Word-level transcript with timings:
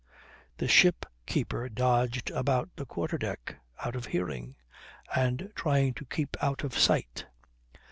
The 0.57 0.67
ship 0.67 1.05
keeper 1.27 1.69
dodged 1.69 2.31
about 2.31 2.69
the 2.75 2.87
quarter 2.87 3.19
deck, 3.19 3.57
out 3.85 3.95
of 3.95 4.07
hearing, 4.07 4.55
and 5.15 5.51
trying 5.53 5.93
to 5.93 6.05
keep 6.05 6.35
out 6.43 6.63
of 6.63 6.75
sight. 6.75 7.27